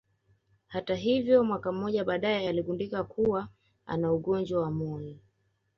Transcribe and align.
Hata 0.67 0.95
hivyo 0.95 1.43
mwaka 1.43 1.71
mmoja 1.71 2.03
baadaye 2.03 2.49
aligundulika 2.49 3.03
kuwa 3.03 3.47
na 3.97 4.13
ugonjwa 4.13 4.61
wa 4.61 4.71
moyo 4.71 5.15